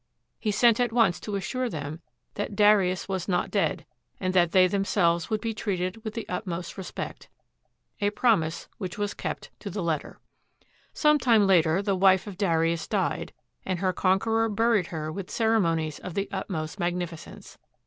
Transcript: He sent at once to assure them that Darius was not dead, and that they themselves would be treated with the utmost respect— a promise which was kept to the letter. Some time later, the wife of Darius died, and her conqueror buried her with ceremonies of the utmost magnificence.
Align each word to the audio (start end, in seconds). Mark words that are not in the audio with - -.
He 0.39 0.49
sent 0.49 0.79
at 0.79 0.91
once 0.91 1.19
to 1.19 1.35
assure 1.35 1.69
them 1.69 2.01
that 2.33 2.55
Darius 2.55 3.07
was 3.07 3.27
not 3.27 3.51
dead, 3.51 3.85
and 4.19 4.33
that 4.33 4.51
they 4.51 4.65
themselves 4.65 5.29
would 5.29 5.41
be 5.41 5.53
treated 5.53 6.03
with 6.03 6.15
the 6.15 6.27
utmost 6.27 6.75
respect— 6.75 7.29
a 8.01 8.09
promise 8.09 8.67
which 8.79 8.97
was 8.97 9.13
kept 9.13 9.51
to 9.59 9.69
the 9.69 9.83
letter. 9.83 10.17
Some 10.91 11.19
time 11.19 11.45
later, 11.45 11.83
the 11.83 11.93
wife 11.95 12.25
of 12.25 12.35
Darius 12.35 12.87
died, 12.87 13.31
and 13.63 13.77
her 13.77 13.93
conqueror 13.93 14.49
buried 14.49 14.87
her 14.87 15.11
with 15.11 15.29
ceremonies 15.29 15.99
of 15.99 16.15
the 16.15 16.27
utmost 16.31 16.79
magnificence. 16.79 17.59